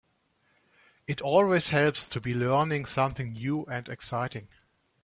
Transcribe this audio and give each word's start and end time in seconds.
It 1.05 1.21
always 1.21 1.69
helps 1.69 2.07
to 2.07 2.19
be 2.19 2.33
learning 2.33 2.85
something 2.85 3.33
new 3.33 3.65
and 3.65 3.87
exciting. 3.87 4.47